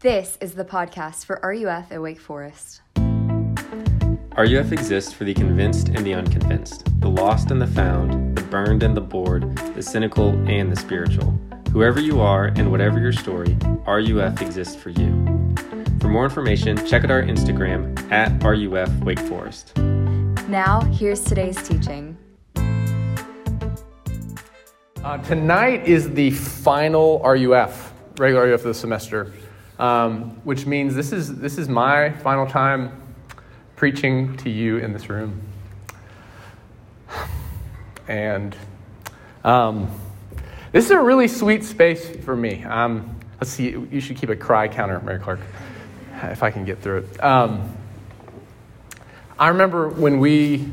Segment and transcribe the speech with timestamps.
[0.00, 2.82] This is the podcast for RUF at Wake Forest.
[4.36, 8.84] RUF exists for the convinced and the unconvinced, the lost and the found, the burned
[8.84, 11.36] and the bored, the cynical and the spiritual.
[11.72, 13.56] Whoever you are and whatever your story,
[13.88, 15.54] RUF exists for you.
[15.98, 19.76] For more information, check out our Instagram at RUF Wake Forest.
[20.46, 22.16] Now, here's today's teaching.
[25.02, 29.32] Uh, tonight is the final RUF, regular RUF of the semester,
[29.78, 33.00] um, which means this is, this is my final time
[33.76, 35.40] preaching to you in this room.
[38.08, 38.56] And
[39.44, 39.90] um,
[40.72, 42.64] this is a really sweet space for me.
[42.64, 45.40] Um, let's see, you should keep a cry counter, Mary Clark,
[46.24, 47.24] if I can get through it.
[47.24, 47.76] Um,
[49.38, 50.68] I remember when we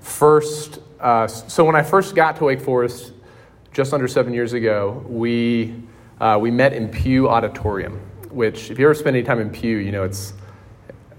[0.00, 3.12] first, uh, so when I first got to Wake Forest
[3.72, 5.74] just under seven years ago, we,
[6.20, 8.00] uh, we met in Pugh Auditorium,
[8.30, 10.34] which, if you ever spend any time in Pugh, you know it's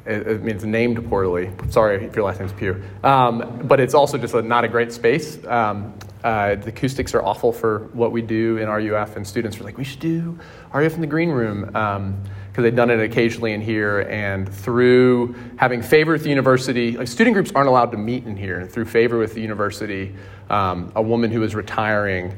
[0.06, 1.52] it, it means named poorly.
[1.70, 2.82] Sorry if your last name's Pugh.
[3.04, 5.44] Um, but it's also just a, not a great space.
[5.46, 9.64] Um, uh, the acoustics are awful for what we do in RUF, and students are
[9.64, 10.38] like, we should do
[10.74, 11.66] RUF in the green room.
[11.66, 16.98] Because um, they've done it occasionally in here, and through having favor with the university,
[16.98, 18.60] like student groups aren't allowed to meet in here.
[18.60, 20.16] And through favor with the university,
[20.50, 22.38] um, a woman who is retiring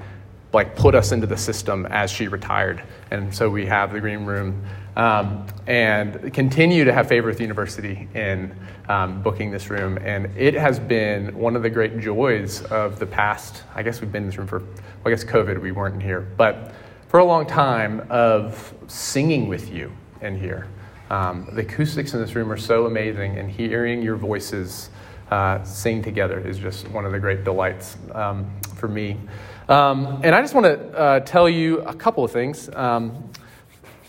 [0.53, 2.83] like put us into the system as she retired.
[3.09, 4.63] And so we have the green room
[4.95, 8.53] um, and continue to have favor with the university in
[8.89, 9.97] um, booking this room.
[9.97, 14.11] And it has been one of the great joys of the past, I guess we've
[14.11, 14.67] been in this room for, well,
[15.05, 16.73] I guess COVID, we weren't in here, but
[17.07, 19.91] for a long time of singing with you
[20.21, 20.67] in here.
[21.09, 24.89] Um, the acoustics in this room are so amazing, and hearing your voices
[25.29, 29.17] uh, sing together is just one of the great delights um, for me.
[29.71, 32.69] Um, and I just want to uh, tell you a couple of things.
[32.75, 33.31] Um,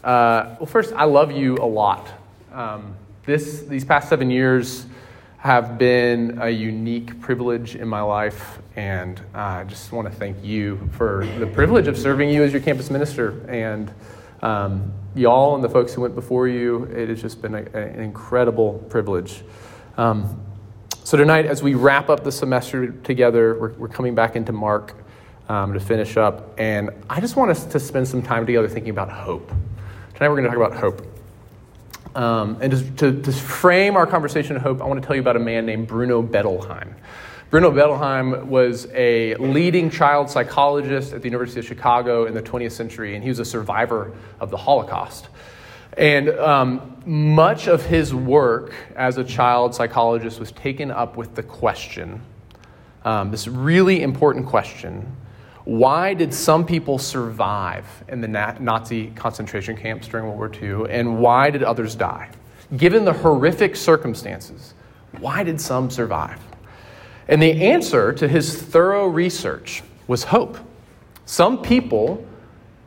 [0.03, 2.09] uh, well, first, I love you a lot.
[2.53, 2.97] Um,
[3.27, 4.87] this, these past seven years
[5.37, 10.91] have been a unique privilege in my life, and I just want to thank you
[10.95, 13.49] for the privilege of serving you as your campus minister.
[13.49, 13.95] And
[14.43, 18.01] um, y'all and the folks who went before you, it has just been a, an
[18.01, 19.45] incredible privilege.
[19.97, 20.45] Um,
[21.05, 24.97] so, tonight, as we wrap up the semester together, we're, we're coming back into Mark
[25.49, 26.55] um, to finish up.
[26.59, 29.49] And I just want us to spend some time together thinking about hope.
[30.15, 31.07] Tonight we're going to talk about hope.
[32.15, 35.23] Um, and to, to, to, frame our conversation of hope, I want to tell you
[35.23, 36.93] about a man named Bruno Bettelheim.
[37.49, 42.73] Bruno Bettelheim was a leading child psychologist at the University of Chicago in the 20th
[42.73, 45.29] century, and he was a survivor of the Holocaust.
[45.97, 51.43] And um, much of his work as a child psychologist was taken up with the
[51.43, 52.21] question
[53.05, 55.17] um, this really important question
[55.65, 61.21] why did some people survive in the Nazi concentration camps during World War II, and
[61.21, 62.29] why did others die?
[62.77, 64.75] Given the horrific circumstances,
[65.19, 66.41] why did some survive?
[67.29, 70.59] And the answer to his thorough research was hope.
[71.27, 72.27] Some people,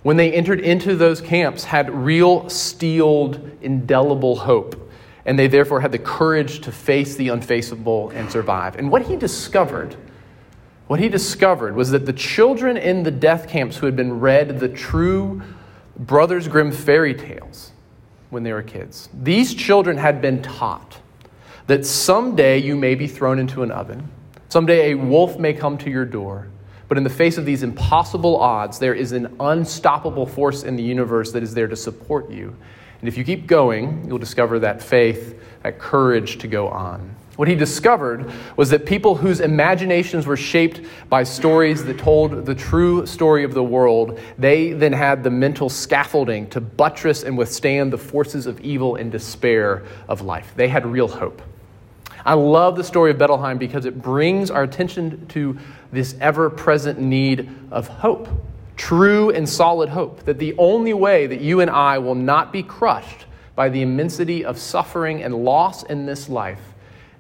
[0.04, 4.92] when they entered into those camps, had real steeled, indelible hope,
[5.26, 8.76] and they therefore had the courage to face the unfaceable and survive.
[8.76, 9.96] And what he discovered
[10.88, 14.60] what he discovered was that the children in the death camps who had been read
[14.60, 15.42] the true
[15.98, 17.72] Brothers Grimm fairy tales
[18.30, 21.00] when they were kids, these children had been taught
[21.68, 24.10] that someday you may be thrown into an oven,
[24.50, 26.48] someday a wolf may come to your door.
[26.88, 30.84] But in the face of these impossible odds, there is an unstoppable force in the
[30.84, 32.56] universe that is there to support you.
[33.00, 37.16] And if you keep going, you'll discover that faith, that courage to go on.
[37.36, 42.56] What he discovered was that people whose imaginations were shaped by stories that told the
[42.56, 47.92] true story of the world, they then had the mental scaffolding to buttress and withstand
[47.92, 50.54] the forces of evil and despair of life.
[50.56, 51.42] They had real hope.
[52.26, 55.60] I love the story of Bettelheim because it brings our attention to
[55.92, 58.30] this ever present need of hope,
[58.78, 62.64] true and solid hope, that the only way that you and I will not be
[62.64, 63.26] crushed
[63.56, 66.75] by the immensity of suffering and loss in this life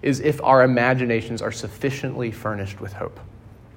[0.05, 3.19] is if our imaginations are sufficiently furnished with hope.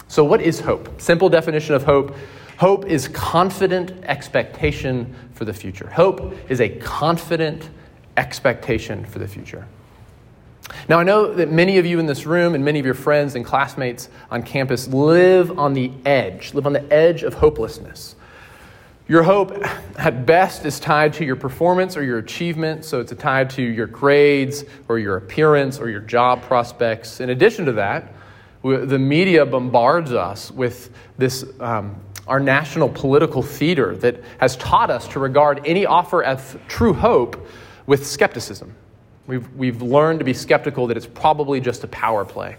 [0.06, 1.00] So, what is hope?
[1.00, 2.14] Simple definition of hope
[2.58, 5.88] hope is confident expectation for the future.
[5.88, 7.70] Hope is a confident
[8.16, 9.66] expectation for the future.
[10.88, 13.36] Now, I know that many of you in this room and many of your friends
[13.36, 18.16] and classmates on campus live on the edge, live on the edge of hopelessness.
[19.08, 19.52] Your hope,
[19.96, 23.86] at best, is tied to your performance or your achievement, so it's tied to your
[23.86, 27.20] grades or your appearance or your job prospects.
[27.20, 28.12] In addition to that,
[28.62, 35.08] the media bombards us with this um, our national political theater that has taught us
[35.08, 37.48] to regard any offer of true hope
[37.86, 38.74] with skepticism.
[39.26, 42.56] We've, we've learned to be skeptical that it's probably just a power play.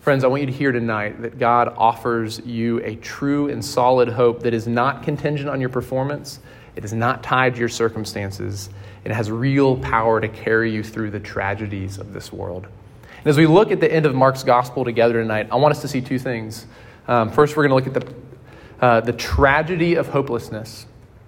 [0.00, 4.08] Friends, I want you to hear tonight that God offers you a true and solid
[4.08, 6.40] hope that is not contingent on your performance,
[6.74, 8.70] it is not tied to your circumstances,
[9.04, 12.66] it has real power to carry you through the tragedies of this world.
[13.18, 15.82] And as we look at the end of Mark's gospel together tonight, I want us
[15.82, 16.66] to see two things.
[17.06, 18.14] Um, first, we're going to look at the,
[18.82, 20.86] uh, the tragedy of hopelessness,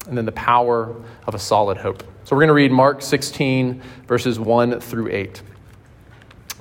[0.09, 0.97] and then the power
[1.27, 2.03] of a solid hope.
[2.25, 5.43] So we're going to read Mark 16, verses 1 through 8.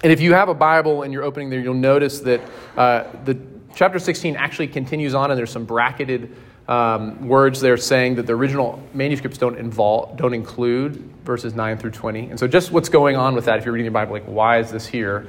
[0.03, 2.42] And if you have a Bible and you're opening there, you'll notice that
[2.75, 3.38] uh, the
[3.75, 6.36] chapter 16 actually continues on, and there's some bracketed
[6.68, 11.92] um, words there saying that the original manuscripts don't involve, don't include verses 9 through
[11.92, 12.30] 20.
[12.30, 14.59] And so, just what's going on with that, if you're reading your Bible, like, why
[14.59, 15.27] is this here?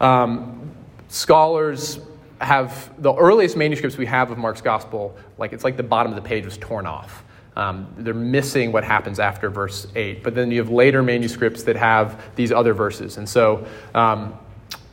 [0.00, 0.70] Um,
[1.08, 1.98] scholars
[2.40, 6.16] have the earliest manuscripts we have of Mark's gospel, like, it's like the bottom of
[6.16, 7.24] the page was torn off.
[7.56, 10.22] Um, they're missing what happens after verse 8.
[10.22, 13.16] But then you have later manuscripts that have these other verses.
[13.16, 14.36] And so, um,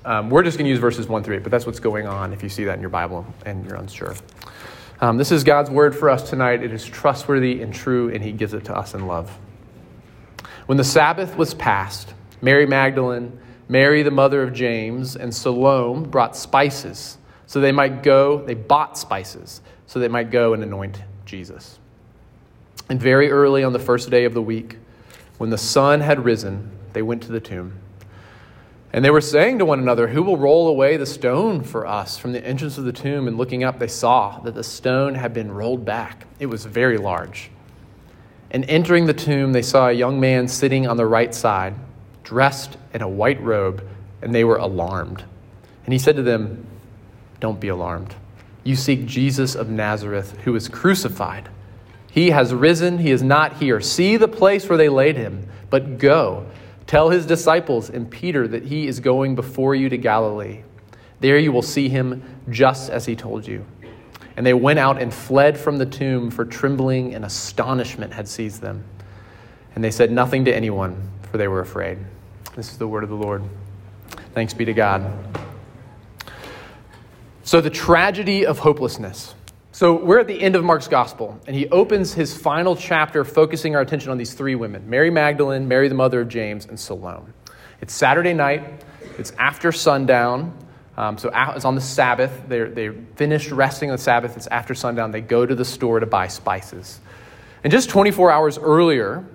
[0.03, 2.33] um, we're just going to use verses 1 through 8, but that's what's going on
[2.33, 4.15] if you see that in your Bible and you're unsure.
[4.99, 6.63] Um, this is God's word for us tonight.
[6.63, 9.35] It is trustworthy and true, and He gives it to us in love.
[10.65, 16.35] When the Sabbath was past, Mary Magdalene, Mary the mother of James, and Salome brought
[16.35, 21.79] spices so they might go, they bought spices so they might go and anoint Jesus.
[22.89, 24.77] And very early on the first day of the week,
[25.37, 27.79] when the sun had risen, they went to the tomb.
[28.93, 32.17] And they were saying to one another, Who will roll away the stone for us
[32.17, 33.27] from the entrance of the tomb?
[33.27, 36.27] And looking up, they saw that the stone had been rolled back.
[36.39, 37.49] It was very large.
[38.51, 41.73] And entering the tomb, they saw a young man sitting on the right side,
[42.23, 43.87] dressed in a white robe,
[44.21, 45.23] and they were alarmed.
[45.85, 46.65] And he said to them,
[47.39, 48.13] Don't be alarmed.
[48.65, 51.49] You seek Jesus of Nazareth, who was crucified.
[52.11, 53.81] He has risen, he is not here.
[53.81, 56.45] See the place where they laid him, but go
[56.91, 60.63] Tell his disciples and Peter that he is going before you to Galilee.
[61.21, 63.65] There you will see him just as he told you.
[64.35, 68.61] And they went out and fled from the tomb, for trembling and astonishment had seized
[68.61, 68.83] them.
[69.73, 71.97] And they said nothing to anyone, for they were afraid.
[72.57, 73.41] This is the word of the Lord.
[74.33, 75.09] Thanks be to God.
[77.43, 79.33] So, the tragedy of hopelessness.
[79.81, 83.75] So we're at the end of Mark's gospel, and he opens his final chapter focusing
[83.75, 87.31] our attention on these three women Mary Magdalene, Mary, the mother of James, and Salome.
[87.81, 88.83] It's Saturday night,
[89.17, 90.55] it's after sundown.
[90.97, 92.43] Um, so it's on the Sabbath.
[92.47, 94.37] They're, they finished resting on the Sabbath.
[94.37, 95.09] It's after sundown.
[95.09, 96.99] They go to the store to buy spices.
[97.63, 99.25] And just 24 hours earlier,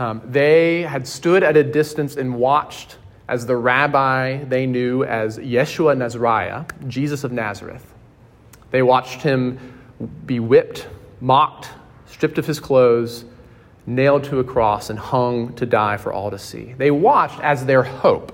[0.00, 2.96] um, they had stood at a distance and watched
[3.28, 7.94] as the rabbi they knew as Yeshua Nazariah, Jesus of Nazareth.
[8.72, 9.74] They watched him
[10.26, 10.88] be whipped,
[11.20, 11.70] mocked,
[12.06, 13.24] stripped of his clothes,
[13.86, 16.74] nailed to a cross, and hung to die for all to see.
[16.76, 18.32] They watched as their hope.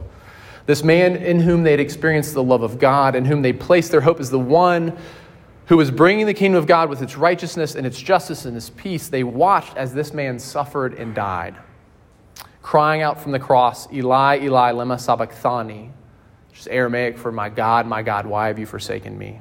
[0.66, 3.90] This man in whom they had experienced the love of God, in whom they placed
[3.90, 4.96] their hope as the one
[5.66, 8.70] who was bringing the kingdom of God with its righteousness and its justice and its
[8.70, 11.56] peace, they watched as this man suffered and died,
[12.62, 15.90] crying out from the cross, Eli, Eli, lema sabachthani,
[16.50, 19.40] which is Aramaic for, My God, my God, why have you forsaken me?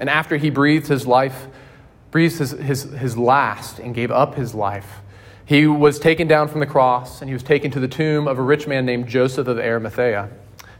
[0.00, 1.46] And after he breathed his life,
[2.10, 5.00] breathed his, his, his last and gave up his life,
[5.44, 8.38] he was taken down from the cross and he was taken to the tomb of
[8.38, 10.30] a rich man named Joseph of Arimathea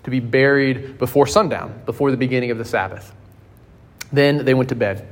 [0.04, 3.14] to be buried before sundown, before the beginning of the Sabbath.
[4.12, 5.06] Then they went to bed.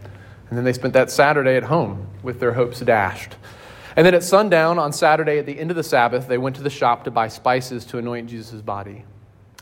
[0.48, 3.36] And then they spent that Saturday at home with their hopes dashed.
[3.96, 6.62] And then at sundown on Saturday, at the end of the Sabbath, they went to
[6.62, 9.04] the shop to buy spices to anoint Jesus' body.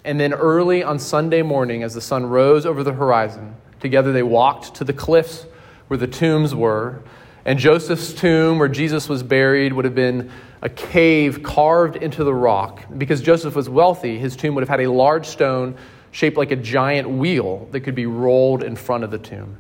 [0.05, 4.23] And then early on Sunday morning, as the sun rose over the horizon, Together they
[4.23, 5.47] walked to the cliffs
[5.89, 7.03] where the tombs were.
[7.45, 10.31] And Joseph's tomb, where Jesus was buried, would have been
[10.61, 12.85] a cave carved into the rock.
[12.97, 15.77] Because Joseph was wealthy, his tomb would have had a large stone
[16.11, 19.57] shaped like a giant wheel that could be rolled in front of the tomb.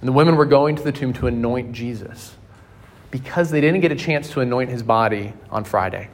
[0.00, 2.34] And the women were going to the tomb to anoint Jesus
[3.10, 6.08] because they didn't get a chance to anoint his body on Friday.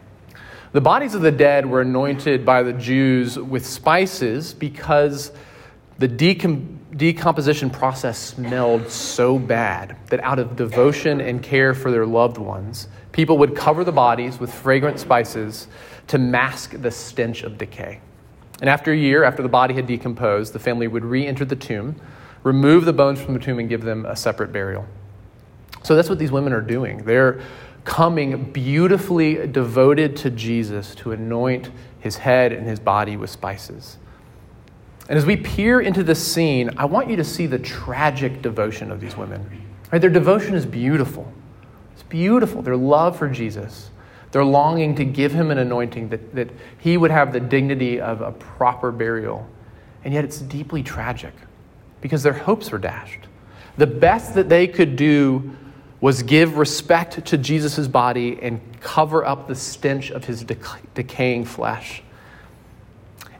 [0.72, 5.30] The bodies of the dead were anointed by the Jews with spices because
[5.98, 12.06] the decom- decomposition process smelled so bad that out of devotion and care for their
[12.06, 15.68] loved ones, people would cover the bodies with fragrant spices
[16.06, 18.00] to mask the stench of decay.
[18.60, 21.56] And after a year, after the body had decomposed, the family would re enter the
[21.56, 22.00] tomb,
[22.42, 24.86] remove the bones from the tomb, and give them a separate burial.
[25.82, 27.04] So that's what these women are doing.
[27.04, 27.40] They're
[27.84, 33.98] coming beautifully devoted to Jesus to anoint his head and his body with spices.
[35.08, 38.90] And as we peer into this scene, I want you to see the tragic devotion
[38.90, 39.48] of these women.
[39.92, 40.00] Right?
[40.00, 41.32] Their devotion is beautiful.
[41.92, 42.62] It's beautiful.
[42.62, 43.90] Their love for Jesus,
[44.32, 48.20] their longing to give him an anointing that, that he would have the dignity of
[48.20, 49.48] a proper burial.
[50.04, 51.34] And yet it's deeply tragic
[52.00, 53.20] because their hopes were dashed.
[53.76, 55.52] The best that they could do
[56.00, 60.44] was give respect to Jesus' body and cover up the stench of his
[60.94, 62.02] decaying flesh.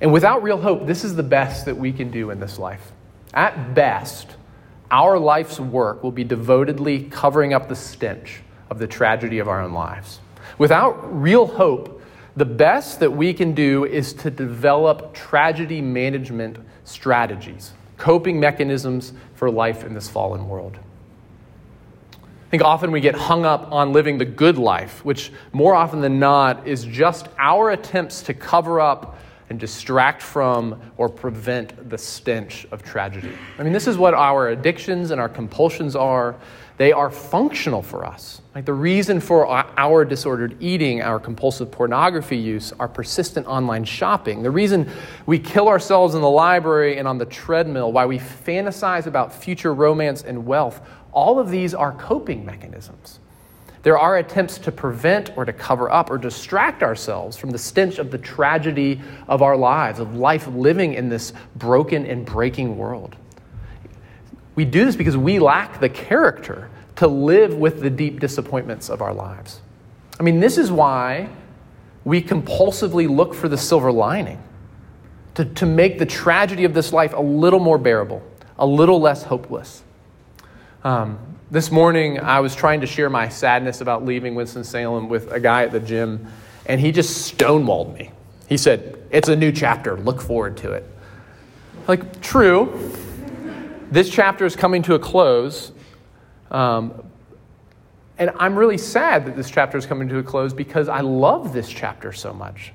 [0.01, 2.93] And without real hope, this is the best that we can do in this life.
[3.33, 4.37] At best,
[4.91, 9.63] our life's work will be devotedly covering up the stench of the tragedy of our
[9.63, 10.21] own lives.
[10.59, 12.03] Without real hope,
[12.37, 19.51] the best that we can do is to develop tragedy management strategies, coping mechanisms for
[19.51, 20.79] life in this fallen world.
[22.13, 26.01] I think often we get hung up on living the good life, which more often
[26.01, 31.99] than not is just our attempts to cover up and distract from or prevent the
[31.99, 33.33] stench of tragedy.
[33.59, 36.37] I mean, this is what our addictions and our compulsions are.
[36.79, 38.43] They are functional for us.
[38.55, 44.43] Like the reason for our disordered eating, our compulsive pornography use, our persistent online shopping,
[44.43, 44.91] the reason
[45.25, 49.73] we kill ourselves in the library and on the treadmill, why we fantasize about future
[49.73, 53.21] romance and wealth, all of these are coping mechanisms.
[53.87, 58.01] There are attempts to prevent or to cover up or distract ourselves from the stench
[58.01, 63.15] of the tragedy of our lives, of life living in this broken and breaking world.
[64.57, 69.03] We do this because we lack the character to live with the deep disappointments of
[69.03, 69.61] our lives.
[70.19, 71.29] I mean, this is why
[72.05, 74.43] we compulsively look for the silver lining
[75.37, 78.21] to, to make the tragedy of this life a little more bearable,
[78.59, 79.85] a little less hopeless.
[80.83, 85.39] Um, this morning, I was trying to share my sadness about leaving Winston-Salem with a
[85.39, 86.27] guy at the gym,
[86.67, 88.11] and he just stonewalled me.
[88.49, 89.97] He said, It's a new chapter.
[89.97, 90.85] Look forward to it.
[91.87, 92.93] Like, true.
[93.91, 95.71] This chapter is coming to a close.
[96.51, 97.05] Um,
[98.19, 101.53] and I'm really sad that this chapter is coming to a close because I love
[101.53, 102.73] this chapter so much.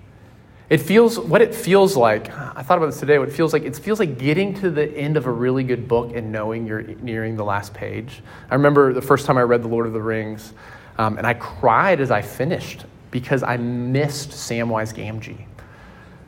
[0.72, 2.30] It feels what it feels like.
[2.30, 3.20] I thought about this today.
[3.20, 5.86] What it feels like it feels like getting to the end of a really good
[5.86, 8.24] book and knowing you're nearing the last page.
[8.50, 10.54] I remember the first time I read The Lord of the Rings,
[10.98, 15.44] um, and I cried as I finished because I missed Samwise Gamgee.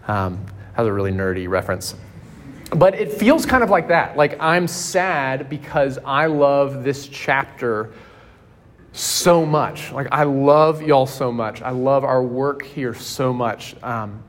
[0.10, 0.46] Um,
[0.76, 1.96] that was a really nerdy reference.
[2.76, 4.18] But it feels kind of like that.
[4.18, 7.94] Like I'm sad because I love this chapter
[8.92, 9.94] so much.
[9.94, 11.62] Like I love y'all so much.
[11.62, 13.82] I love our work here so much.
[13.82, 14.22] Um,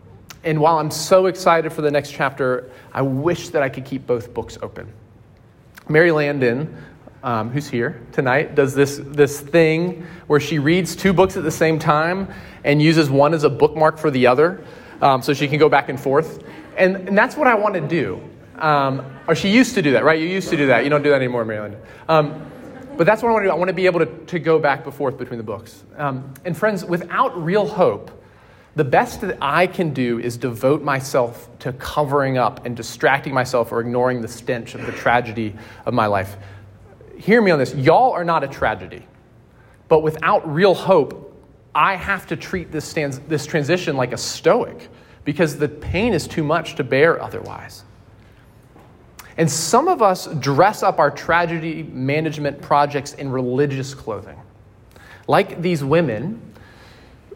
[0.44, 4.06] and while I'm so excited for the next chapter, I wish that I could keep
[4.06, 4.92] both books open.
[5.88, 6.76] Mary Landon,
[7.22, 11.50] um, who's here tonight, does this, this thing where she reads two books at the
[11.50, 12.32] same time
[12.62, 14.64] and uses one as a bookmark for the other
[15.00, 16.44] um, so she can go back and forth.
[16.76, 18.20] And, and that's what I want to do.
[18.58, 20.20] Um, or she used to do that, right?
[20.20, 20.84] You used to do that.
[20.84, 21.80] You don't do that anymore, Mary Landon.
[22.08, 22.50] Um,
[22.96, 23.52] but that's what I want to do.
[23.52, 25.82] I want to be able to, to go back and forth between the books.
[25.96, 28.10] Um, and friends, without real hope,
[28.76, 33.70] the best that I can do is devote myself to covering up and distracting myself
[33.70, 35.54] or ignoring the stench of the tragedy
[35.86, 36.36] of my life.
[37.16, 37.74] Hear me on this.
[37.74, 39.06] Y'all are not a tragedy.
[39.86, 41.32] But without real hope,
[41.74, 44.88] I have to treat this, this transition like a stoic
[45.24, 47.84] because the pain is too much to bear otherwise.
[49.36, 54.40] And some of us dress up our tragedy management projects in religious clothing.
[55.26, 56.40] Like these women,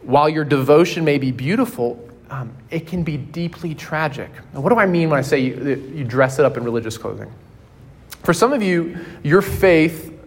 [0.09, 4.31] while your devotion may be beautiful, um, it can be deeply tragic.
[4.55, 6.97] Now, what do I mean when I say you, you dress it up in religious
[6.97, 7.31] clothing?
[8.23, 10.19] For some of you, your faith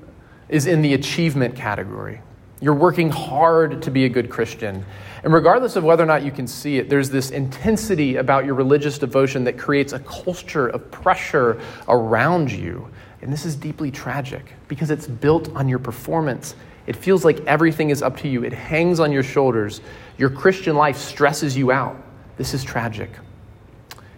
[0.50, 2.22] is in the achievement category.
[2.60, 4.86] You're working hard to be a good Christian.
[5.24, 8.54] And regardless of whether or not you can see it, there's this intensity about your
[8.54, 12.88] religious devotion that creates a culture of pressure around you.
[13.24, 16.54] And this is deeply tragic because it's built on your performance
[16.88, 19.82] it feels like everything is up to you, it hangs on your shoulders.
[20.18, 21.96] Your Christian life stresses you out.
[22.38, 23.12] This is tragic.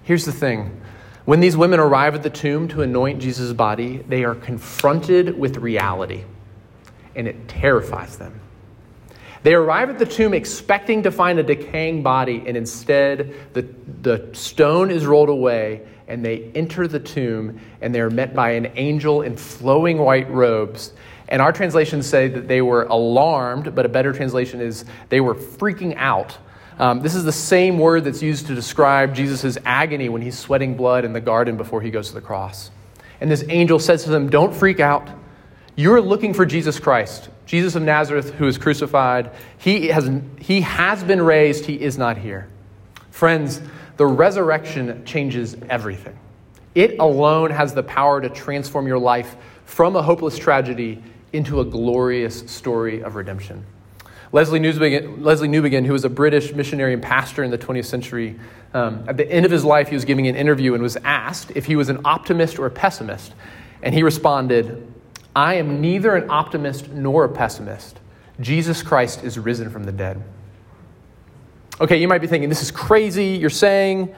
[0.03, 0.81] Here's the thing
[1.25, 5.57] when these women arrive at the tomb to anoint Jesus' body, they are confronted with
[5.57, 6.25] reality,
[7.15, 8.41] and it terrifies them.
[9.43, 13.67] They arrive at the tomb expecting to find a decaying body, and instead, the,
[14.01, 18.51] the stone is rolled away, and they enter the tomb, and they are met by
[18.51, 20.93] an angel in flowing white robes
[21.33, 25.33] and our translations say that they were alarmed, but a better translation is they were
[25.33, 26.37] freaking out.
[26.77, 30.77] Um, this is the same word that's used to describe Jesus' agony when he's sweating
[30.77, 32.69] blood in the garden before he goes to the cross.
[33.19, 35.09] And this angel says to them, Don't freak out.
[35.75, 39.31] You're looking for Jesus Christ, Jesus of Nazareth, who is crucified.
[39.57, 42.47] He has, he has been raised, he is not here.
[43.09, 43.59] Friends,
[43.97, 46.15] the resurrection changes everything.
[46.75, 49.35] It alone has the power to transform your life
[49.65, 51.01] from a hopeless tragedy
[51.33, 53.65] into a glorious story of redemption.
[54.31, 58.39] Leslie Newbegin, Leslie Newbigin, who was a British missionary and pastor in the 20th century,
[58.73, 61.51] um, at the end of his life, he was giving an interview and was asked
[61.55, 63.33] if he was an optimist or a pessimist.
[63.83, 64.91] And he responded,
[65.35, 67.99] I am neither an optimist nor a pessimist.
[68.39, 70.23] Jesus Christ is risen from the dead.
[71.79, 73.27] Okay, you might be thinking, this is crazy.
[73.27, 74.15] You're saying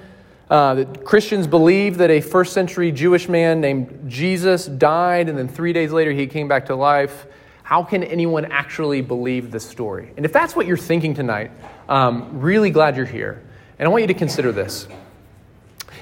[0.50, 5.74] uh, Christians believe that a first century Jewish man named Jesus died and then three
[5.74, 7.26] days later he came back to life.
[7.64, 10.14] How can anyone actually believe this story?
[10.18, 11.52] And if that's what you're thinking tonight,
[11.90, 13.44] um, really glad you're here.
[13.80, 14.88] And I want you to consider this.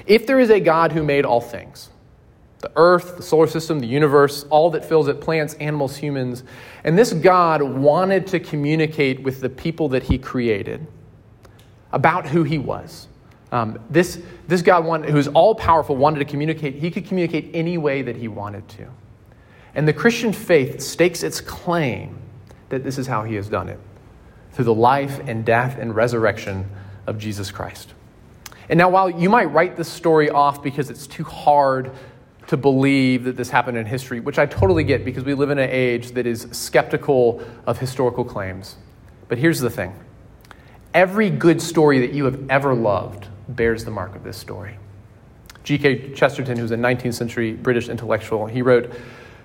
[0.06, 1.88] If there is a God who made all things,
[2.60, 6.44] the earth, the solar system, the universe, all that fills it plants, animals, humans,
[6.84, 10.86] and this God wanted to communicate with the people that he created
[11.92, 13.08] about who he was.
[13.54, 16.74] Um, this, this God, wanted, who is all powerful, wanted to communicate.
[16.74, 18.88] He could communicate any way that he wanted to.
[19.76, 22.18] And the Christian faith stakes its claim
[22.68, 23.78] that this is how he has done it
[24.50, 26.68] through the life and death and resurrection
[27.06, 27.94] of Jesus Christ.
[28.68, 31.92] And now, while you might write this story off because it's too hard
[32.48, 35.60] to believe that this happened in history, which I totally get because we live in
[35.60, 38.74] an age that is skeptical of historical claims.
[39.28, 39.94] But here's the thing
[40.92, 44.78] every good story that you have ever loved bears the mark of this story.
[45.64, 46.12] G.K.
[46.12, 48.92] Chesterton, who's a 19th century British intellectual, he wrote,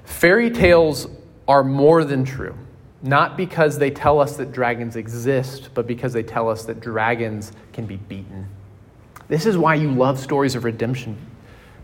[0.04, 1.08] Fairy tales
[1.48, 2.56] are more than true,
[3.02, 7.52] not because they tell us that dragons exist, but because they tell us that dragons
[7.72, 8.48] can be beaten.
[9.30, 11.18] This is why you love stories of redemption,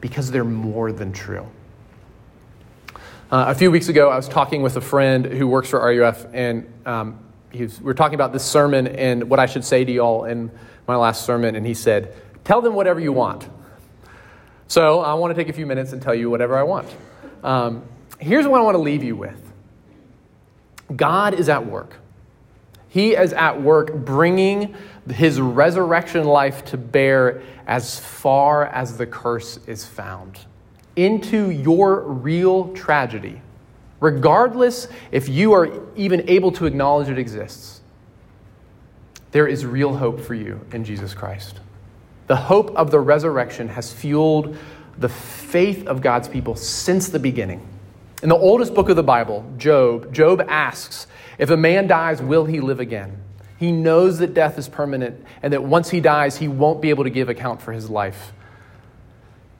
[0.01, 1.48] because they're more than true.
[3.31, 6.27] Uh, a few weeks ago, I was talking with a friend who works for RUF,
[6.34, 7.19] and um,
[7.53, 10.51] was, we were talking about this sermon and what I should say to y'all in
[10.88, 13.50] my last sermon, and he said, Tell them whatever you want.
[14.68, 16.88] So I want to take a few minutes and tell you whatever I want.
[17.44, 17.84] Um,
[18.20, 19.42] here's what I want to leave you with
[20.96, 21.98] God is at work.
[22.89, 24.75] He is at work bringing
[25.10, 30.39] his resurrection life to bear as far as the curse is found
[30.95, 33.41] into your real tragedy,
[34.00, 37.74] regardless if you are even able to acknowledge it exists.
[39.36, 41.60] There is real hope for you in Jesus Christ.
[42.28, 44.56] The hope of the resurrection has fueled
[44.98, 47.67] the faith of God's people since the beginning.
[48.24, 52.45] In the oldest book of the Bible, Job, Job asks, If a man dies, will
[52.45, 53.21] he live again?
[53.58, 57.04] He knows that death is permanent and that once he dies, he won't be able
[57.04, 58.32] to give account for his life.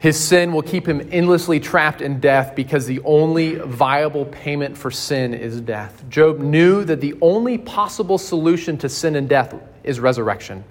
[0.06, 4.92] His sin will keep him endlessly trapped in death because the only viable payment for
[4.92, 6.08] sin is death.
[6.10, 10.64] Job knew that the only possible solution to sin and death is resurrection.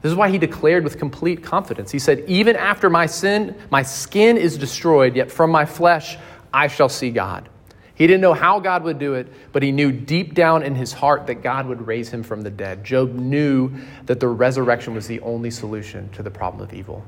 [0.00, 1.90] This is why he declared with complete confidence.
[1.90, 6.16] He said, Even after my sin, my skin is destroyed, yet from my flesh
[6.54, 7.48] I shall see God.
[7.96, 10.92] He didn't know how God would do it, but he knew deep down in his
[10.92, 12.84] heart that God would raise him from the dead.
[12.84, 13.72] Job knew
[14.04, 17.04] that the resurrection was the only solution to the problem of evil.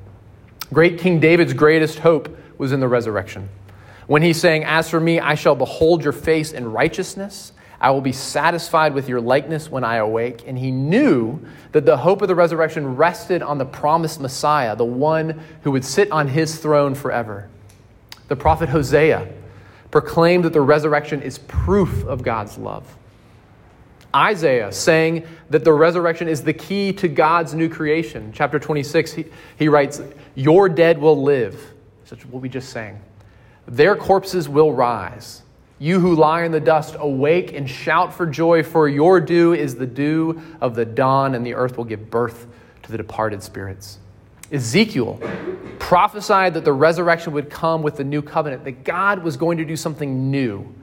[0.73, 3.49] Great King David's greatest hope was in the resurrection.
[4.07, 7.53] When he's saying, As for me, I shall behold your face in righteousness.
[7.81, 10.43] I will be satisfied with your likeness when I awake.
[10.47, 11.41] And he knew
[11.73, 15.85] that the hope of the resurrection rested on the promised Messiah, the one who would
[15.85, 17.49] sit on his throne forever.
[18.27, 19.29] The prophet Hosea
[19.91, 22.98] proclaimed that the resurrection is proof of God's love.
[24.15, 28.33] Isaiah saying that the resurrection is the key to God's new creation.
[28.35, 29.25] Chapter 26, he,
[29.59, 30.01] he writes,
[30.35, 31.75] Your dead will live.
[32.05, 33.01] Such what we just sang.
[33.67, 35.43] Their corpses will rise.
[35.79, 39.77] You who lie in the dust, awake and shout for joy, for your dew is
[39.77, 42.47] the dew of the dawn, and the earth will give birth
[42.83, 43.99] to the departed spirits.
[44.51, 45.21] Ezekiel
[45.79, 49.65] prophesied that the resurrection would come with the new covenant, that God was going to
[49.65, 50.75] do something new,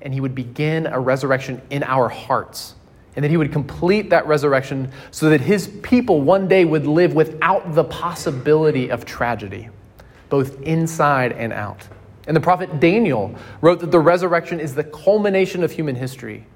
[0.00, 2.74] and he would begin a resurrection in our hearts.
[3.16, 7.14] And that he would complete that resurrection so that his people one day would live
[7.14, 9.70] without the possibility of tragedy,
[10.28, 11.88] both inside and out.
[12.28, 16.46] And the prophet Daniel wrote that the resurrection is the culmination of human history.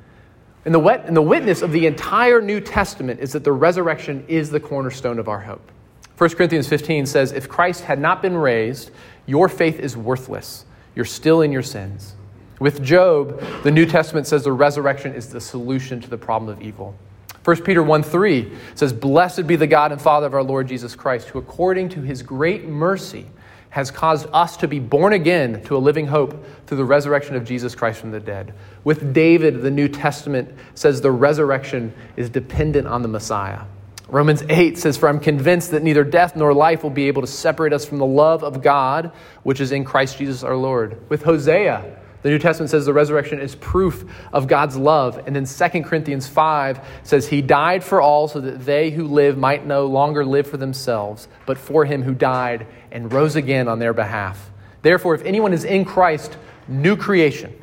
[0.64, 4.24] And the, wet, and the witness of the entire New Testament is that the resurrection
[4.28, 5.72] is the cornerstone of our hope.
[6.18, 8.92] 1 Corinthians 15 says, If Christ had not been raised,
[9.26, 10.64] your faith is worthless.
[10.94, 12.14] You're still in your sins.
[12.62, 16.62] With Job, the New Testament says the resurrection is the solution to the problem of
[16.62, 16.94] evil.
[17.42, 20.94] 1 Peter 1 3 says, Blessed be the God and Father of our Lord Jesus
[20.94, 23.26] Christ, who according to his great mercy
[23.70, 27.44] has caused us to be born again to a living hope through the resurrection of
[27.44, 28.54] Jesus Christ from the dead.
[28.84, 33.62] With David, the New Testament says the resurrection is dependent on the Messiah.
[34.06, 37.28] Romans 8 says, For I'm convinced that neither death nor life will be able to
[37.28, 39.10] separate us from the love of God,
[39.42, 41.00] which is in Christ Jesus our Lord.
[41.08, 45.20] With Hosea, the New Testament says the resurrection is proof of God's love.
[45.26, 49.36] And then 2 Corinthians 5 says, He died for all so that they who live
[49.36, 53.80] might no longer live for themselves, but for him who died and rose again on
[53.80, 54.50] their behalf.
[54.82, 56.36] Therefore, if anyone is in Christ,
[56.68, 57.56] new creation.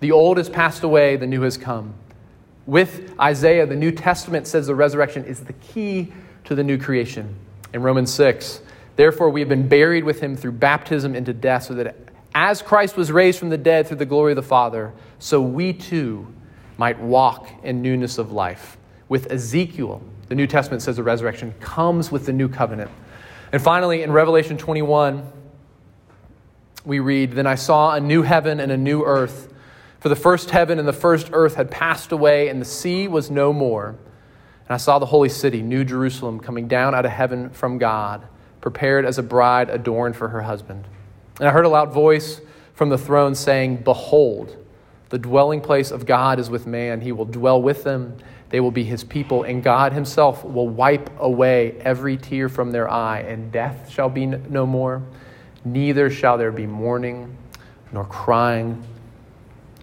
[0.00, 1.94] The old has passed away, the new has come.
[2.66, 6.12] With Isaiah, the New Testament says the resurrection is the key
[6.44, 7.36] to the new creation.
[7.72, 8.60] In Romans 6,
[8.96, 11.96] therefore we have been buried with him through baptism into death, so that
[12.34, 15.72] as Christ was raised from the dead through the glory of the Father, so we
[15.72, 16.32] too
[16.78, 18.76] might walk in newness of life.
[19.08, 22.90] With Ezekiel, the New Testament says the resurrection comes with the new covenant.
[23.52, 25.30] And finally, in Revelation 21,
[26.84, 29.52] we read, Then I saw a new heaven and a new earth.
[29.98, 33.30] For the first heaven and the first earth had passed away, and the sea was
[33.30, 33.88] no more.
[33.88, 38.26] And I saw the holy city, New Jerusalem, coming down out of heaven from God,
[38.60, 40.86] prepared as a bride adorned for her husband.
[41.40, 42.40] And I heard a loud voice
[42.74, 44.56] from the throne saying, Behold,
[45.08, 47.00] the dwelling place of God is with man.
[47.00, 48.18] He will dwell with them,
[48.50, 52.90] they will be his people, and God himself will wipe away every tear from their
[52.90, 55.02] eye, and death shall be no more.
[55.64, 57.36] Neither shall there be mourning,
[57.90, 58.84] nor crying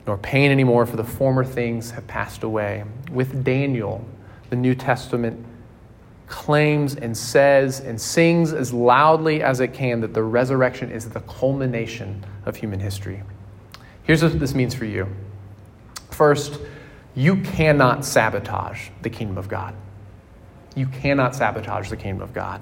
[0.06, 2.84] nor pain anymore, for the former things have passed away.
[3.12, 4.06] With Daniel,
[4.52, 5.46] the New Testament
[6.28, 11.22] claims and says and sings as loudly as it can that the resurrection is the
[11.22, 13.24] culmination of human history.
[14.04, 15.08] Here's what this means for you.
[16.12, 16.60] First,
[17.16, 19.74] you cannot sabotage the kingdom of God.
[20.76, 22.62] You cannot sabotage the kingdom of God.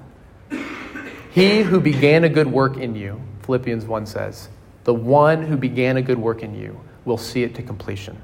[1.30, 4.48] He who began a good work in you, Philippians 1 says,
[4.84, 8.16] the one who began a good work in you will see it to completion.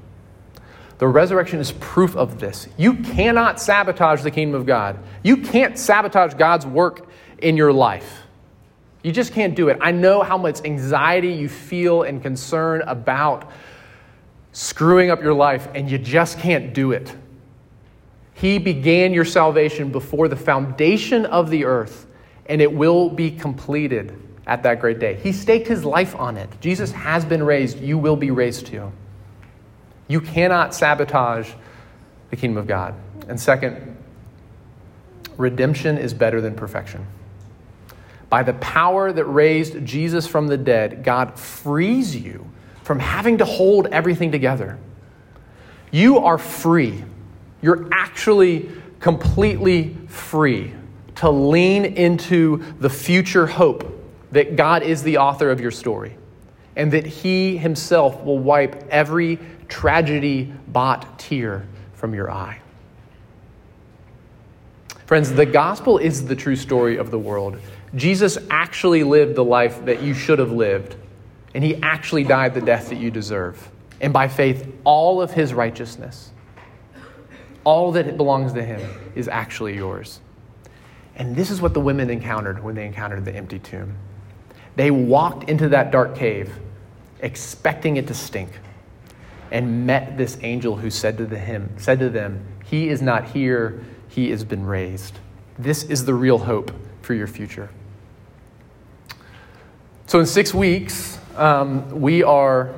[1.03, 2.69] The resurrection is proof of this.
[2.77, 4.97] You cannot sabotage the kingdom of God.
[5.21, 8.21] You can't sabotage God's work in your life.
[9.03, 9.77] You just can't do it.
[9.81, 13.51] I know how much anxiety you feel and concern about
[14.53, 17.13] screwing up your life, and you just can't do it.
[18.33, 22.07] He began your salvation before the foundation of the earth,
[22.45, 25.15] and it will be completed at that great day.
[25.15, 26.49] He staked his life on it.
[26.61, 27.81] Jesus has been raised.
[27.81, 28.89] You will be raised too.
[30.07, 31.51] You cannot sabotage
[32.29, 32.95] the kingdom of God.
[33.27, 33.97] And second,
[35.37, 37.05] redemption is better than perfection.
[38.29, 42.49] By the power that raised Jesus from the dead, God frees you
[42.83, 44.77] from having to hold everything together.
[45.91, 47.03] You are free.
[47.61, 50.73] You're actually completely free
[51.15, 56.17] to lean into the future hope that God is the author of your story
[56.75, 62.59] and that He Himself will wipe every tragedy bought tear from your eye.
[65.05, 67.59] Friends, the gospel is the true story of the world.
[67.95, 70.95] Jesus actually lived the life that you should have lived,
[71.53, 73.69] and He actually died the death that you deserve.
[74.01, 76.31] And by faith, all of His righteousness,
[77.63, 78.81] all that belongs to Him,
[79.15, 80.19] is actually yours.
[81.15, 83.95] And this is what the women encountered when they encountered the empty tomb.
[84.75, 86.51] They walked into that dark cave
[87.19, 88.49] expecting it to stink
[89.53, 93.29] and met this angel who said to, the, him, said to them, He is not
[93.29, 95.19] here, he has been raised.
[95.57, 96.71] This is the real hope
[97.03, 97.69] for your future.
[100.07, 102.73] So, in six weeks, um, we are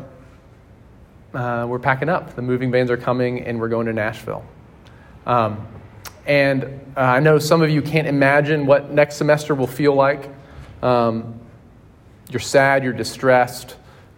[1.34, 2.36] uh, we're packing up.
[2.36, 4.46] The moving vans are coming, and we're going to Nashville.
[5.26, 5.68] Um,
[6.26, 6.64] and
[6.96, 10.30] uh, I know some of you can't imagine what next semester will feel like.
[10.82, 11.40] Um,
[12.30, 13.76] you're sad, you're distressed.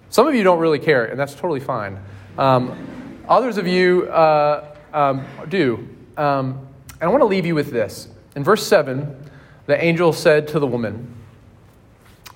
[0.09, 1.99] Some of you don't really care, and that's totally fine.
[2.37, 5.87] Um, others of you uh, um, do.
[6.17, 6.67] Um,
[6.99, 8.07] and I want to leave you with this.
[8.35, 9.29] In verse 7,
[9.65, 11.13] the angel said to the woman,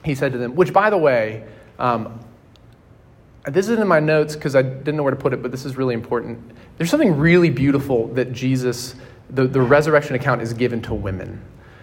[0.03, 1.47] he said to them, which, by the way,
[1.79, 2.19] um,
[3.45, 5.65] this isn't in my notes because I didn't know where to put it, but this
[5.65, 6.39] is really important.
[6.77, 8.95] There's something really beautiful that Jesus,
[9.29, 11.41] the, the resurrection account, is given to women.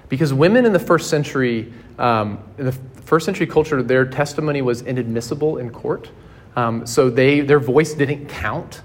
[0.08, 4.82] Because women in the first century, um, in the first century culture, their testimony was
[4.82, 6.10] inadmissible in court.
[6.58, 8.82] Um, so they, their voice didn't count.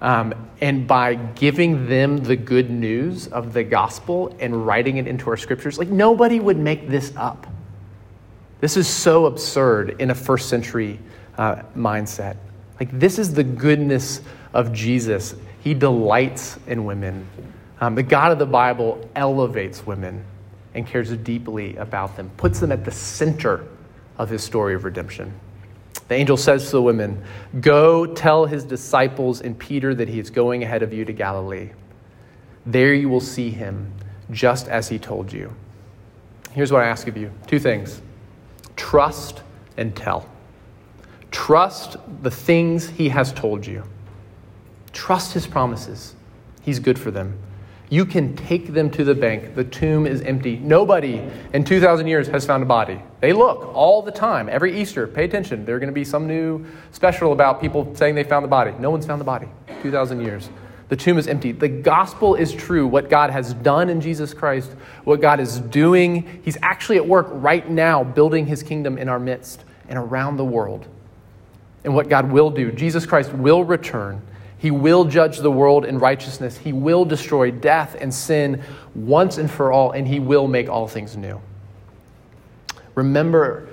[0.00, 5.28] Um, and by giving them the good news of the gospel and writing it into
[5.30, 7.48] our scriptures, like nobody would make this up.
[8.60, 11.00] This is so absurd in a first century
[11.36, 12.36] uh, mindset.
[12.78, 14.20] Like, this is the goodness
[14.52, 15.34] of Jesus.
[15.64, 17.26] He delights in women.
[17.80, 20.24] Um, the God of the Bible elevates women
[20.74, 23.66] and cares deeply about them, puts them at the center
[24.16, 25.34] of his story of redemption.
[26.08, 27.22] The angel says to the women,
[27.60, 31.70] Go tell his disciples and Peter that he is going ahead of you to Galilee.
[32.64, 33.92] There you will see him
[34.30, 35.54] just as he told you.
[36.52, 38.00] Here's what I ask of you two things
[38.76, 39.42] trust
[39.76, 40.28] and tell.
[41.30, 43.82] Trust the things he has told you.
[44.92, 46.14] Trust his promises.
[46.62, 47.38] He's good for them.
[47.88, 49.54] You can take them to the bank.
[49.54, 50.56] The tomb is empty.
[50.56, 51.22] Nobody
[51.52, 53.00] in 2,000 years has found a body.
[53.20, 55.06] They look all the time, every Easter.
[55.06, 55.64] Pay attention.
[55.64, 58.72] There's going to be some new special about people saying they found the body.
[58.80, 59.46] No one's found the body.
[59.82, 60.50] 2,000 years.
[60.88, 61.52] The tomb is empty.
[61.52, 62.86] The gospel is true.
[62.86, 64.70] What God has done in Jesus Christ,
[65.04, 69.18] what God is doing, He's actually at work right now building His kingdom in our
[69.18, 70.86] midst and around the world.
[71.84, 74.22] And what God will do, Jesus Christ will return
[74.58, 76.56] he will judge the world in righteousness.
[76.56, 78.62] He will destroy death and sin
[78.94, 81.40] once and for all, and He will make all things new.
[82.94, 83.68] Remember,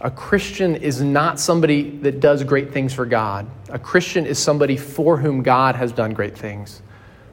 [0.00, 3.46] a Christian is not somebody that does great things for God.
[3.68, 6.82] A Christian is somebody for whom God has done great things.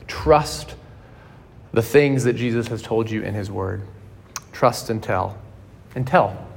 [0.07, 0.75] Trust
[1.71, 3.81] the things that Jesus has told you in His Word.
[4.51, 5.37] Trust and tell.
[5.95, 6.47] And tell.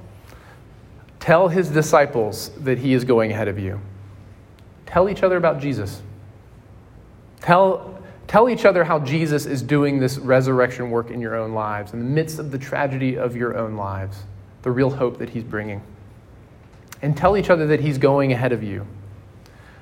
[1.21, 3.81] Tell His disciples that He is going ahead of you.
[4.87, 6.03] Tell each other about Jesus.
[7.43, 11.93] Tell, tell each other how Jesus is doing this resurrection work in your own lives,
[11.93, 14.17] in the midst of the tragedy of your own lives,
[14.63, 15.83] the real hope that He's bringing.
[17.03, 18.87] And tell each other that He's going ahead of you.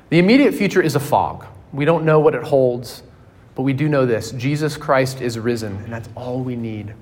[0.08, 1.46] The immediate future is a fog.
[1.72, 3.02] We don't know what it holds,
[3.54, 6.94] but we do know this Jesus Christ is risen, and that's all we need.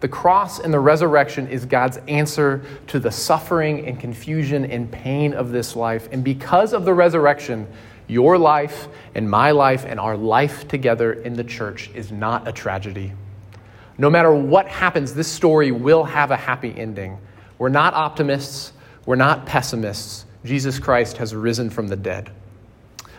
[0.00, 5.34] The cross and the resurrection is God's answer to the suffering and confusion and pain
[5.34, 6.08] of this life.
[6.12, 7.66] And because of the resurrection,
[8.08, 12.52] your life and my life and our life together in the church is not a
[12.52, 13.12] tragedy.
[13.98, 17.18] No matter what happens, this story will have a happy ending.
[17.58, 18.72] We're not optimists,
[19.06, 20.24] we're not pessimists.
[20.44, 22.30] Jesus Christ has risen from the dead.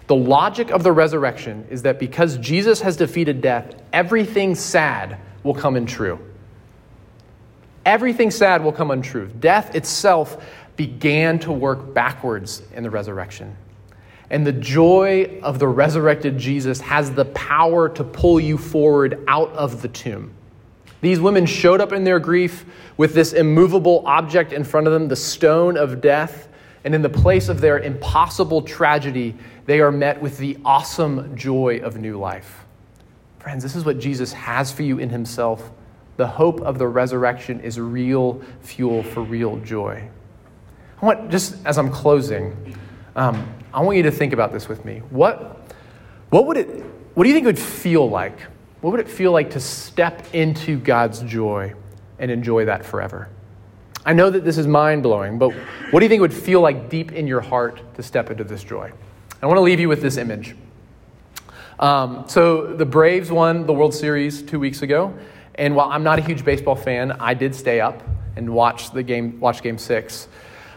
[0.08, 5.54] The logic of the resurrection is that because Jesus has defeated death, everything sad will
[5.54, 6.18] come untrue.
[7.86, 9.28] Everything sad will come untrue.
[9.40, 10.44] Death itself
[10.76, 13.56] began to work backwards in the resurrection.
[14.30, 19.52] And the joy of the resurrected Jesus has the power to pull you forward out
[19.54, 20.34] of the tomb.
[21.02, 22.66] These women showed up in their grief
[22.98, 26.48] with this immovable object in front of them, the stone of death.
[26.84, 31.80] And in the place of their impossible tragedy, they are met with the awesome joy
[31.80, 32.66] of new life.
[33.40, 35.72] Friends, this is what Jesus has for you in himself.
[36.18, 40.10] The hope of the resurrection is real fuel for real joy.
[41.02, 42.76] I want, just as I'm closing,
[43.20, 45.00] um, I want you to think about this with me.
[45.10, 45.60] What,
[46.30, 46.68] what, would it,
[47.16, 48.40] what do you think it would feel like?
[48.80, 51.74] What would it feel like to step into God's joy
[52.18, 53.28] and enjoy that forever?
[54.06, 55.52] I know that this is mind blowing, but
[55.92, 58.46] what do you think it would feel like deep in your heart to step into
[58.46, 58.90] this joy?
[59.42, 60.56] I want to leave you with this image.
[61.78, 65.14] Um, so the Braves won the World Series two weeks ago,
[65.56, 68.02] and while I'm not a huge baseball fan, I did stay up
[68.38, 70.30] and watch the game, watch Game Six.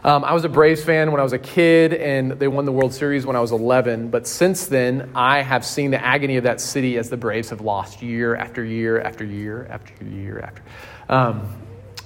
[0.05, 2.73] Um, I was a Braves fan when I was a kid, and they won the
[2.73, 4.09] World Series when I was 11.
[4.09, 7.61] But since then, I have seen the agony of that city as the Braves have
[7.61, 10.63] lost year after year after year after year after.
[11.09, 11.49] Um,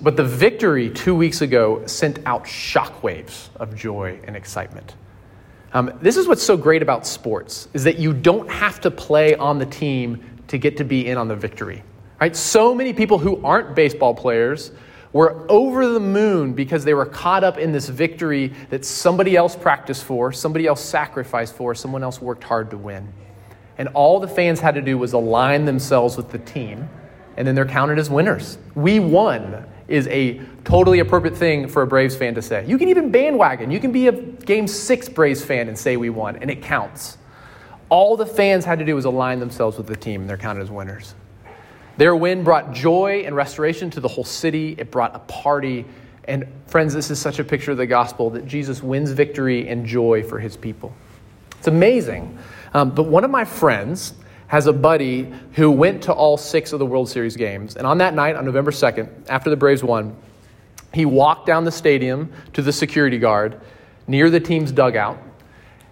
[0.02, 4.94] but the victory two weeks ago sent out shockwaves of joy and excitement.
[5.72, 9.34] Um, this is what's so great about sports is that you don't have to play
[9.36, 11.82] on the team to get to be in on the victory.
[12.20, 12.36] Right?
[12.36, 14.70] So many people who aren't baseball players
[15.16, 19.56] were over the moon because they were caught up in this victory that somebody else
[19.56, 23.10] practiced for, somebody else sacrificed for, someone else worked hard to win.
[23.78, 26.88] And all the fans had to do was align themselves with the team,
[27.38, 28.58] and then they're counted as winners.
[28.74, 32.66] We won is a totally appropriate thing for a Braves fan to say.
[32.66, 33.70] You can even bandwagon.
[33.70, 37.16] You can be a game six Braves fan and say we won, and it counts.
[37.88, 40.60] All the fans had to do was align themselves with the team, and they're counted
[40.60, 41.14] as winners.
[41.96, 44.74] Their win brought joy and restoration to the whole city.
[44.78, 45.86] It brought a party.
[46.24, 49.86] And friends, this is such a picture of the gospel that Jesus wins victory and
[49.86, 50.94] joy for his people.
[51.58, 52.38] It's amazing.
[52.74, 54.14] Um, but one of my friends
[54.48, 57.76] has a buddy who went to all six of the World Series games.
[57.76, 60.14] And on that night, on November 2nd, after the Braves won,
[60.92, 63.60] he walked down the stadium to the security guard
[64.06, 65.18] near the team's dugout.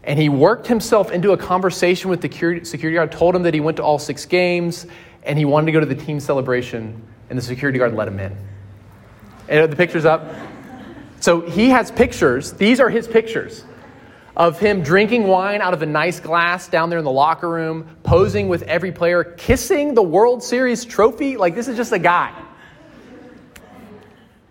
[0.04, 2.28] And he worked himself into a conversation with the
[2.64, 4.86] security guard, told him that he went to all six games
[5.24, 8.18] and he wanted to go to the team celebration, and the security guard let him
[8.18, 8.36] in.
[9.48, 10.34] And the picture's up.
[11.20, 12.52] So he has pictures.
[12.52, 13.64] These are his pictures
[14.36, 17.96] of him drinking wine out of a nice glass down there in the locker room,
[18.02, 21.36] posing with every player, kissing the World Series trophy.
[21.36, 22.32] Like, this is just a guy.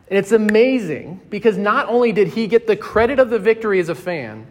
[0.08, 3.90] And it's amazing because not only did he get the credit of the victory as
[3.90, 4.48] a fan,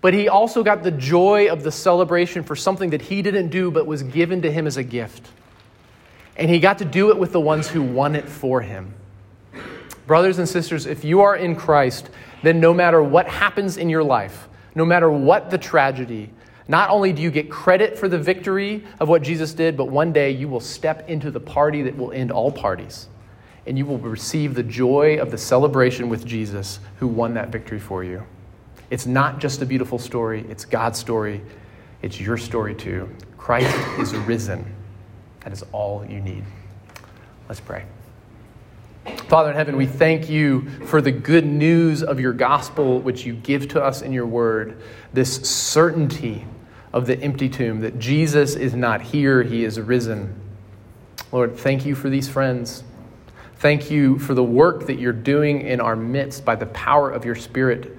[0.00, 3.70] but he also got the joy of the celebration for something that he didn't do
[3.70, 5.28] but was given to him as a gift.
[6.36, 8.94] And he got to do it with the ones who won it for him.
[10.06, 12.10] Brothers and sisters, if you are in Christ,
[12.42, 16.30] then no matter what happens in your life, no matter what the tragedy,
[16.66, 20.12] not only do you get credit for the victory of what Jesus did, but one
[20.12, 23.08] day you will step into the party that will end all parties.
[23.66, 27.78] And you will receive the joy of the celebration with Jesus who won that victory
[27.78, 28.22] for you.
[28.90, 31.40] It's not just a beautiful story, it's God's story.
[32.02, 33.08] It's your story too.
[33.38, 34.74] Christ is risen.
[35.44, 36.44] That is all you need.
[37.48, 37.84] Let's pray.
[39.28, 43.34] Father in heaven, we thank you for the good news of your gospel, which you
[43.34, 44.80] give to us in your word,
[45.12, 46.46] this certainty
[46.92, 50.34] of the empty tomb, that Jesus is not here, he is risen.
[51.32, 52.82] Lord, thank you for these friends.
[53.56, 57.24] Thank you for the work that you're doing in our midst by the power of
[57.24, 57.98] your Spirit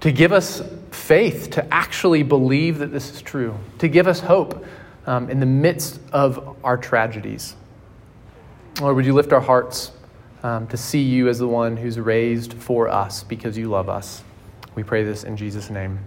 [0.00, 4.64] to give us faith, to actually believe that this is true, to give us hope
[5.06, 7.56] um, in the midst of our tragedies.
[8.80, 9.92] Lord, would you lift our hearts?
[10.46, 14.22] um, to see you as the one who's raised for us because you love us.
[14.76, 15.98] We pray this in Jesus' name.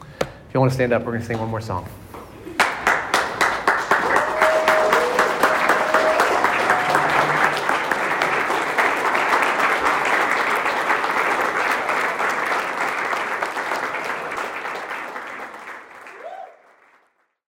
[0.00, 1.86] If you want to stand up, we're going to sing one more song.